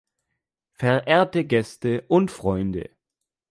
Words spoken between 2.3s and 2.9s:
Freunde.